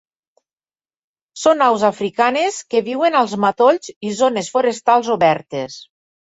Són 1.41 1.61
aus 1.65 1.85
africanes 1.89 2.57
que 2.71 2.81
viuen 2.87 3.19
als 3.19 3.37
matolls 3.45 3.93
i 4.11 4.15
zones 4.23 4.51
forestals 4.57 5.13
obertes. 5.19 5.79